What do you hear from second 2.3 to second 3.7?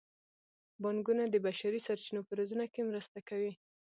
روزنه کې مرسته کوي.